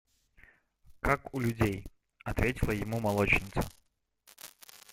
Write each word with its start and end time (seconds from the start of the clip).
–Как 0.99 1.31
у 1.31 1.39
людей,– 1.39 1.85
ответила 2.25 2.71
ему 2.71 2.99
молочница. 2.99 3.61